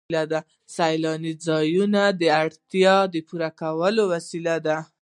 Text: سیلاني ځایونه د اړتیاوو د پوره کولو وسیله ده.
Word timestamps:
سیلاني 0.75 1.33
ځایونه 1.47 2.01
د 2.21 2.23
اړتیاوو 2.41 3.11
د 3.13 3.15
پوره 3.27 3.49
کولو 3.61 4.03
وسیله 4.13 4.55
ده. 4.65 4.77